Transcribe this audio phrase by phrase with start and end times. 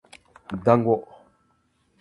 [0.65, 1.07] だんご